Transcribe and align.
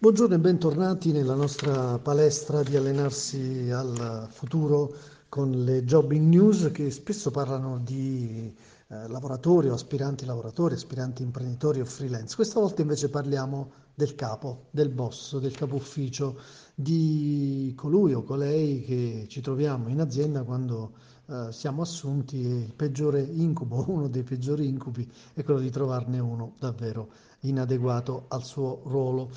Buongiorno 0.00 0.36
e 0.36 0.38
bentornati 0.38 1.10
nella 1.10 1.34
nostra 1.34 1.98
palestra 1.98 2.62
di 2.62 2.76
allenarsi 2.76 3.68
al 3.72 4.28
futuro 4.30 4.94
con 5.28 5.50
le 5.50 5.82
Jobbing 5.82 6.24
News 6.28 6.70
che 6.72 6.88
spesso 6.92 7.32
parlano 7.32 7.80
di 7.82 8.54
eh, 8.86 9.08
lavoratori 9.08 9.68
o 9.68 9.74
aspiranti 9.74 10.24
lavoratori, 10.24 10.74
aspiranti 10.74 11.24
imprenditori 11.24 11.80
o 11.80 11.84
freelance. 11.84 12.36
Questa 12.36 12.60
volta 12.60 12.80
invece 12.80 13.10
parliamo 13.10 13.72
del 13.92 14.14
capo, 14.14 14.66
del 14.70 14.90
boss, 14.90 15.36
del 15.38 15.56
capo 15.56 15.74
ufficio, 15.74 16.38
di 16.76 17.72
colui 17.74 18.14
o 18.14 18.22
colei 18.22 18.84
che 18.84 19.26
ci 19.28 19.40
troviamo 19.40 19.88
in 19.88 19.98
azienda 19.98 20.44
quando 20.44 20.92
eh, 21.30 21.52
siamo 21.52 21.82
assunti 21.82 22.42
e 22.42 22.54
il 22.60 22.72
peggiore 22.74 23.20
incubo, 23.20 23.84
uno 23.92 24.08
dei 24.08 24.22
peggiori 24.22 24.66
incubi 24.66 25.06
è 25.34 25.42
quello 25.44 25.60
di 25.60 25.70
trovarne 25.70 26.18
uno 26.18 26.54
davvero 26.58 27.10
inadeguato 27.40 28.24
al 28.28 28.42
suo 28.44 28.80
ruolo. 28.86 29.30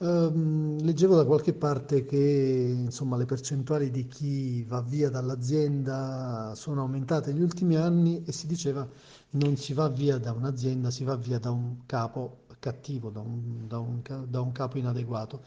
Um, 0.00 0.76
leggevo 0.82 1.16
da 1.16 1.24
qualche 1.24 1.54
parte 1.54 2.04
che 2.04 2.16
insomma, 2.16 3.16
le 3.16 3.24
percentuali 3.24 3.90
di 3.90 4.06
chi 4.06 4.62
va 4.62 4.80
via 4.80 5.10
dall'azienda 5.10 6.52
sono 6.54 6.82
aumentate 6.82 7.32
negli 7.32 7.42
ultimi 7.42 7.74
anni 7.76 8.22
e 8.24 8.30
si 8.30 8.46
diceva 8.46 8.86
non 9.30 9.56
si 9.56 9.72
va 9.72 9.88
via 9.88 10.18
da 10.18 10.32
un'azienda, 10.32 10.90
si 10.90 11.02
va 11.02 11.16
via 11.16 11.38
da 11.38 11.50
un 11.50 11.78
capo 11.86 12.44
cattivo, 12.60 13.10
da 13.10 13.20
un, 13.20 13.66
da 13.66 13.78
un, 13.78 14.02
da 14.28 14.40
un 14.40 14.52
capo 14.52 14.78
inadeguato. 14.78 15.40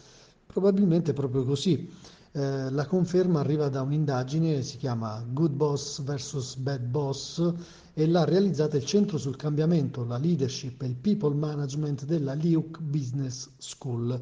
Probabilmente 0.47 1.11
è 1.11 1.13
proprio 1.13 1.43
così. 1.45 1.89
Eh, 2.33 2.69
la 2.69 2.85
conferma 2.85 3.41
arriva 3.41 3.67
da 3.67 3.81
un'indagine, 3.81 4.61
si 4.61 4.77
chiama 4.77 5.21
Good 5.27 5.51
Boss 5.51 6.01
vs 6.01 6.55
Bad 6.55 6.85
Boss 6.85 7.53
e 7.93 8.07
l'ha 8.07 8.23
realizzata 8.23 8.77
il 8.77 8.85
Centro 8.85 9.17
sul 9.17 9.35
Cambiamento, 9.35 10.05
la 10.05 10.17
Leadership 10.17 10.81
e 10.81 10.85
il 10.85 10.95
People 10.95 11.35
Management 11.35 12.05
della 12.05 12.31
Liuc 12.31 12.79
Business 12.79 13.49
School, 13.57 14.17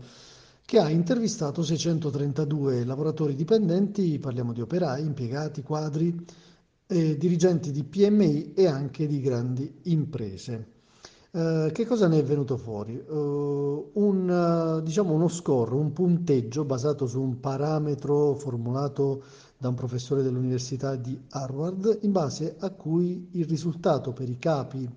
che 0.65 0.79
ha 0.79 0.89
intervistato 0.89 1.61
632 1.61 2.83
lavoratori 2.83 3.35
dipendenti, 3.35 4.17
parliamo 4.17 4.53
di 4.53 4.61
operai, 4.61 5.05
impiegati, 5.05 5.61
quadri, 5.61 6.25
eh, 6.87 7.15
dirigenti 7.15 7.69
di 7.69 7.83
PMI 7.83 8.53
e 8.53 8.65
anche 8.65 9.05
di 9.05 9.21
grandi 9.21 9.81
imprese. 9.83 10.78
Uh, 11.31 11.69
che 11.71 11.85
cosa 11.85 12.07
ne 12.07 12.17
è 12.17 12.23
venuto 12.23 12.57
fuori? 12.57 12.95
Uh, 12.95 13.91
un, 13.93 14.77
uh, 14.77 14.81
diciamo 14.81 15.13
uno 15.13 15.27
score, 15.27 15.75
un 15.75 15.93
punteggio 15.93 16.65
basato 16.65 17.05
su 17.05 17.21
un 17.21 17.39
parametro 17.39 18.33
formulato 18.33 19.21
da 19.55 19.67
un 19.67 19.75
professore 19.75 20.23
dell'Università 20.23 20.95
di 20.95 21.19
Harvard, 21.29 21.99
in 22.01 22.11
base 22.11 22.55
a 22.57 22.71
cui 22.71 23.29
il 23.33 23.45
risultato 23.45 24.11
per 24.11 24.27
i 24.29 24.39
capi 24.39 24.89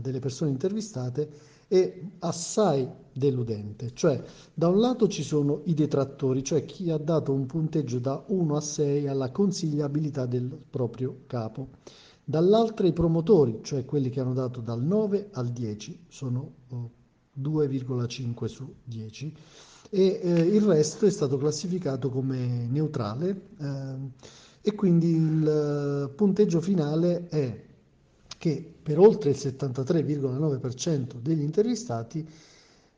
delle 0.00 0.18
persone 0.18 0.50
intervistate 0.50 1.30
è 1.68 2.02
assai 2.18 2.88
deludente. 3.12 3.92
Cioè, 3.94 4.20
da 4.52 4.66
un 4.66 4.80
lato 4.80 5.06
ci 5.06 5.22
sono 5.22 5.60
i 5.66 5.74
detrattori, 5.74 6.42
cioè 6.42 6.64
chi 6.64 6.90
ha 6.90 6.98
dato 6.98 7.32
un 7.32 7.46
punteggio 7.46 8.00
da 8.00 8.20
1 8.26 8.56
a 8.56 8.60
6 8.60 9.06
alla 9.06 9.30
consigliabilità 9.30 10.26
del 10.26 10.58
proprio 10.68 11.20
capo 11.28 11.68
dall'altra 12.30 12.86
i 12.86 12.92
promotori, 12.92 13.58
cioè 13.62 13.84
quelli 13.84 14.08
che 14.08 14.20
hanno 14.20 14.34
dato 14.34 14.60
dal 14.60 14.80
9 14.80 15.30
al 15.32 15.48
10, 15.48 16.06
sono 16.08 16.52
2,5 17.36 18.44
su 18.46 18.72
10 18.84 19.36
e 19.90 20.20
eh, 20.22 20.40
il 20.40 20.62
resto 20.62 21.06
è 21.06 21.10
stato 21.10 21.36
classificato 21.36 22.08
come 22.08 22.68
neutrale 22.70 23.40
eh, 23.58 23.94
e 24.60 24.74
quindi 24.76 25.16
il 25.16 25.48
eh, 26.08 26.14
punteggio 26.14 26.60
finale 26.60 27.26
è 27.28 27.64
che 28.38 28.74
per 28.80 29.00
oltre 29.00 29.30
il 29.30 29.36
73,9% 29.36 31.16
degli 31.20 31.42
intervistati 31.42 32.24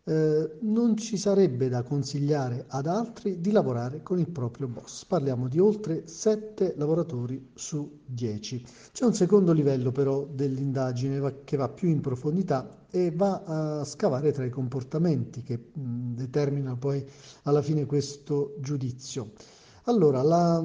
eh, 0.04 0.58
non 0.62 0.96
ci 0.96 1.16
sarebbe 1.16 1.68
da 1.68 1.82
consigliare 1.82 2.64
ad 2.68 2.86
altri 2.86 3.40
di 3.40 3.52
lavorare 3.52 4.02
con 4.02 4.18
il 4.18 4.28
proprio 4.28 4.66
boss. 4.66 5.04
Parliamo 5.04 5.46
di 5.48 5.58
oltre 5.60 6.06
7 6.06 6.74
lavoratori 6.76 7.50
su 7.54 8.00
10. 8.04 8.64
C'è 8.92 9.04
un 9.04 9.14
secondo 9.14 9.52
livello 9.52 9.92
però 9.92 10.26
dell'indagine 10.26 11.42
che 11.44 11.56
va 11.56 11.68
più 11.68 11.88
in 11.88 12.00
profondità 12.00 12.86
e 12.90 13.12
va 13.12 13.42
a 13.80 13.84
scavare 13.84 14.32
tra 14.32 14.44
i 14.44 14.50
comportamenti 14.50 15.42
che 15.42 15.70
mh, 15.72 16.14
determinano 16.14 16.76
poi 16.76 17.04
alla 17.44 17.62
fine 17.62 17.86
questo 17.86 18.56
giudizio. 18.60 19.32
Allora, 19.84 20.22
la, 20.22 20.62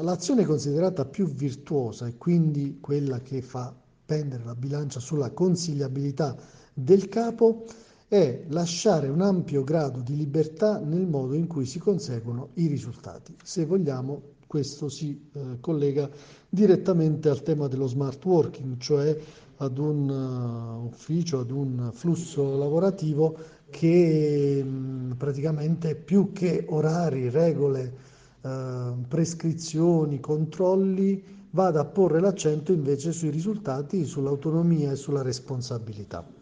l'azione 0.00 0.44
considerata 0.44 1.04
più 1.04 1.26
virtuosa 1.26 2.06
e 2.06 2.16
quindi 2.16 2.78
quella 2.80 3.20
che 3.20 3.42
fa 3.42 3.74
pendere 4.06 4.44
la 4.44 4.54
bilancia 4.54 4.98
sulla 4.98 5.30
consigliabilità 5.30 6.36
del 6.72 7.08
capo 7.08 7.64
è 8.10 8.42
lasciare 8.48 9.06
un 9.06 9.20
ampio 9.20 9.62
grado 9.62 10.00
di 10.00 10.16
libertà 10.16 10.80
nel 10.80 11.06
modo 11.06 11.34
in 11.34 11.46
cui 11.46 11.64
si 11.64 11.78
conseguono 11.78 12.48
i 12.54 12.66
risultati. 12.66 13.36
Se 13.40 13.64
vogliamo, 13.64 14.20
questo 14.48 14.88
si 14.88 15.30
eh, 15.32 15.60
collega 15.60 16.10
direttamente 16.48 17.28
al 17.28 17.44
tema 17.44 17.68
dello 17.68 17.86
smart 17.86 18.24
working, 18.24 18.78
cioè 18.78 19.16
ad 19.58 19.78
un 19.78 20.08
uh, 20.08 20.86
ufficio, 20.86 21.38
ad 21.38 21.52
un 21.52 21.90
flusso 21.92 22.58
lavorativo 22.58 23.38
che 23.70 24.60
mh, 24.60 24.68
mm, 24.68 25.10
praticamente 25.12 25.94
più 25.94 26.32
che 26.32 26.66
orari, 26.68 27.30
regole, 27.30 27.94
uh, 28.40 29.06
prescrizioni, 29.06 30.18
controlli, 30.18 31.22
vada 31.50 31.82
a 31.82 31.84
porre 31.84 32.18
l'accento 32.18 32.72
invece 32.72 33.12
sui 33.12 33.30
risultati, 33.30 34.04
sull'autonomia 34.04 34.90
e 34.90 34.96
sulla 34.96 35.22
responsabilità. 35.22 36.38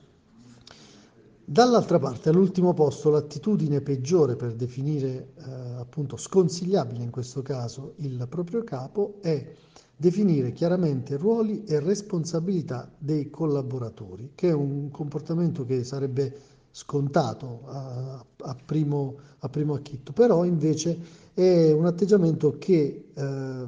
Dall'altra 1.50 1.98
parte, 1.98 2.28
all'ultimo 2.28 2.74
posto, 2.74 3.08
l'attitudine 3.08 3.80
peggiore 3.80 4.36
per 4.36 4.52
definire 4.52 5.28
eh, 5.38 5.50
appunto 5.78 6.18
sconsigliabile 6.18 7.02
in 7.02 7.08
questo 7.08 7.40
caso 7.40 7.94
il 8.00 8.26
proprio 8.28 8.62
capo 8.64 9.14
è 9.22 9.50
definire 9.96 10.52
chiaramente 10.52 11.16
ruoli 11.16 11.64
e 11.64 11.80
responsabilità 11.80 12.92
dei 12.98 13.30
collaboratori, 13.30 14.32
che 14.34 14.50
è 14.50 14.52
un 14.52 14.90
comportamento 14.90 15.64
che 15.64 15.84
sarebbe 15.84 16.36
scontato 16.70 17.62
a, 17.64 18.22
a, 18.42 18.56
primo, 18.62 19.16
a 19.38 19.48
primo, 19.48 19.72
acchitto, 19.72 20.12
però 20.12 20.44
invece 20.44 20.98
è 21.32 21.72
un 21.72 21.86
atteggiamento 21.86 22.56
che 22.58 23.06
eh, 23.14 23.66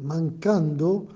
mancando 0.00 1.06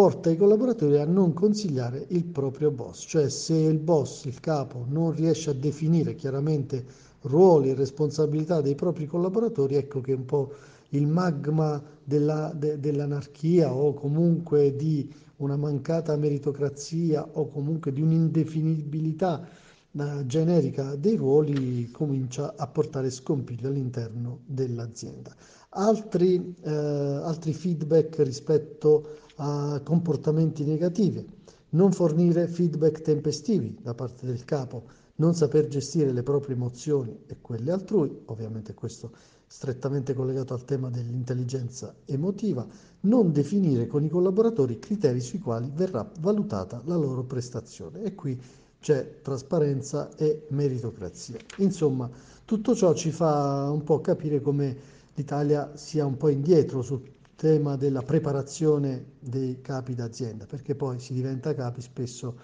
porta 0.00 0.30
i 0.30 0.36
collaboratori 0.38 0.98
a 0.98 1.04
non 1.04 1.34
consigliare 1.34 2.06
il 2.08 2.24
proprio 2.24 2.70
boss, 2.70 3.04
cioè 3.06 3.28
se 3.28 3.54
il 3.54 3.76
boss, 3.76 4.24
il 4.24 4.40
capo, 4.40 4.86
non 4.88 5.12
riesce 5.12 5.50
a 5.50 5.52
definire 5.52 6.14
chiaramente 6.14 6.82
ruoli 7.20 7.68
e 7.68 7.74
responsabilità 7.74 8.62
dei 8.62 8.74
propri 8.74 9.04
collaboratori, 9.04 9.74
ecco 9.74 10.00
che 10.00 10.14
un 10.14 10.24
po' 10.24 10.54
il 10.90 11.06
magma 11.06 11.82
della, 12.02 12.50
de, 12.56 12.80
dell'anarchia 12.80 13.74
o 13.74 13.92
comunque 13.92 14.74
di 14.74 15.06
una 15.36 15.58
mancata 15.58 16.16
meritocrazia 16.16 17.28
o 17.32 17.50
comunque 17.50 17.92
di 17.92 18.00
un'indefinibilità 18.00 19.46
uh, 19.92 20.24
generica 20.26 20.94
dei 20.96 21.16
ruoli 21.16 21.90
comincia 21.90 22.54
a 22.56 22.66
portare 22.66 23.10
scompiglio 23.10 23.68
all'interno 23.68 24.40
dell'azienda. 24.46 25.34
Altri, 25.70 26.54
uh, 26.62 26.68
altri 26.68 27.52
feedback 27.52 28.18
rispetto 28.18 29.18
a 29.36 29.80
comportamenti 29.84 30.64
negativi, 30.64 31.26
non 31.70 31.92
fornire 31.92 32.48
feedback 32.48 33.00
tempestivi 33.02 33.78
da 33.80 33.94
parte 33.94 34.26
del 34.26 34.44
capo, 34.44 34.84
non 35.16 35.34
saper 35.34 35.68
gestire 35.68 36.12
le 36.12 36.22
proprie 36.22 36.56
emozioni 36.56 37.16
e 37.26 37.36
quelle 37.40 37.70
altrui, 37.70 38.22
ovviamente 38.26 38.74
questo 38.74 39.12
strettamente 39.46 40.14
collegato 40.14 40.54
al 40.54 40.64
tema 40.64 40.90
dell'intelligenza 40.90 41.94
emotiva, 42.04 42.66
non 43.00 43.32
definire 43.32 43.86
con 43.86 44.04
i 44.04 44.08
collaboratori 44.08 44.78
criteri 44.78 45.20
sui 45.20 45.40
quali 45.40 45.70
verrà 45.74 46.08
valutata 46.20 46.80
la 46.84 46.96
loro 46.96 47.24
prestazione. 47.24 48.02
E 48.02 48.14
qui 48.14 48.40
c'è 48.80 49.20
trasparenza 49.20 50.14
e 50.16 50.46
meritocrazia. 50.48 51.38
Insomma, 51.58 52.10
tutto 52.44 52.74
ciò 52.74 52.94
ci 52.94 53.10
fa 53.10 53.70
un 53.70 53.84
po' 53.84 54.00
capire 54.00 54.40
come 54.40 54.76
l'Italia 55.14 55.76
sia 55.76 56.06
un 56.06 56.16
po' 56.16 56.28
indietro 56.28 56.82
su 56.82 57.02
tema 57.36 57.76
della 57.76 58.02
preparazione 58.02 59.12
dei 59.18 59.60
capi 59.60 59.94
d'azienda, 59.94 60.46
perché 60.46 60.74
poi 60.74 60.98
si 60.98 61.12
diventa 61.12 61.54
capi 61.54 61.80
spesso, 61.80 62.36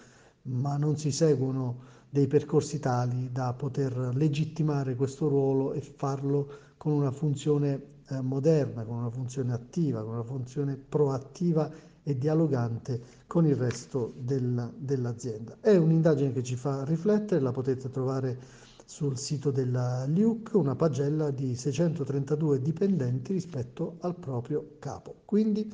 ma 0.42 0.76
non 0.76 0.96
si 0.96 1.10
seguono 1.10 1.94
dei 2.08 2.26
percorsi 2.26 2.78
tali 2.78 3.30
da 3.32 3.52
poter 3.52 4.14
legittimare 4.14 4.94
questo 4.94 5.28
ruolo 5.28 5.72
e 5.72 5.80
farlo 5.80 6.48
con 6.76 6.92
una 6.92 7.10
funzione 7.10 7.94
eh, 8.08 8.20
moderna, 8.20 8.84
con 8.84 8.98
una 8.98 9.10
funzione 9.10 9.52
attiva, 9.52 10.02
con 10.02 10.14
una 10.14 10.22
funzione 10.22 10.76
proattiva 10.76 11.70
e 12.08 12.16
dialogante 12.16 13.00
con 13.26 13.46
il 13.46 13.56
resto 13.56 14.12
del, 14.16 14.72
dell'azienda. 14.76 15.56
È 15.60 15.74
un'indagine 15.74 16.32
che 16.32 16.44
ci 16.44 16.54
fa 16.54 16.84
riflettere, 16.84 17.40
la 17.40 17.50
potete 17.50 17.90
trovare 17.90 18.38
sul 18.84 19.18
sito 19.18 19.50
della 19.50 20.04
LIUC 20.04 20.52
una 20.54 20.76
pagella 20.76 21.32
di 21.32 21.56
632 21.56 22.62
dipendenti 22.62 23.32
rispetto 23.32 23.96
al 24.02 24.14
proprio 24.14 24.76
capo. 24.78 25.16
Quindi 25.24 25.68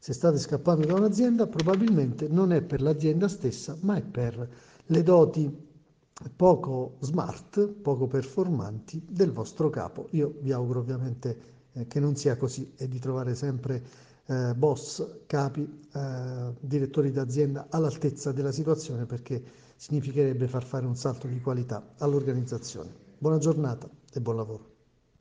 se 0.00 0.12
state 0.12 0.38
scappando 0.38 0.84
da 0.88 0.94
un'azienda 0.94 1.46
probabilmente 1.46 2.26
non 2.26 2.52
è 2.52 2.62
per 2.62 2.82
l'azienda 2.82 3.28
stessa 3.28 3.76
ma 3.82 3.94
è 3.94 4.02
per 4.02 4.48
le 4.86 5.02
doti 5.04 5.64
poco 6.34 6.96
smart, 6.98 7.64
poco 7.68 8.08
performanti 8.08 9.04
del 9.08 9.30
vostro 9.30 9.70
capo. 9.70 10.08
Io 10.10 10.34
vi 10.40 10.50
auguro 10.50 10.80
ovviamente 10.80 11.38
eh, 11.74 11.86
che 11.86 12.00
non 12.00 12.16
sia 12.16 12.36
così 12.36 12.72
e 12.76 12.88
di 12.88 12.98
trovare 12.98 13.36
sempre 13.36 13.84
eh, 14.26 14.54
boss, 14.54 15.24
capi, 15.26 15.86
eh, 15.92 16.52
direttori 16.60 17.10
d'azienda 17.10 17.66
all'altezza 17.70 18.32
della 18.32 18.52
situazione 18.52 19.06
perché 19.06 19.42
significherebbe 19.76 20.48
far 20.48 20.64
fare 20.64 20.86
un 20.86 20.96
salto 20.96 21.26
di 21.26 21.40
qualità 21.40 21.94
all'organizzazione. 21.98 22.92
Buona 23.18 23.38
giornata 23.38 23.88
e 24.12 24.20
buon 24.20 24.36
lavoro. 24.36 24.75